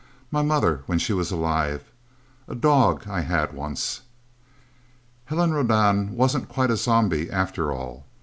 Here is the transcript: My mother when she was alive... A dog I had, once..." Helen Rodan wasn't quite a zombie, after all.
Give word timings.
My 0.31 0.41
mother 0.41 0.81
when 0.87 0.97
she 0.97 1.13
was 1.13 1.29
alive... 1.29 1.91
A 2.47 2.55
dog 2.55 3.07
I 3.07 3.21
had, 3.21 3.53
once..." 3.53 4.01
Helen 5.25 5.53
Rodan 5.53 6.15
wasn't 6.15 6.49
quite 6.49 6.71
a 6.71 6.75
zombie, 6.75 7.29
after 7.29 7.71
all. 7.71 8.07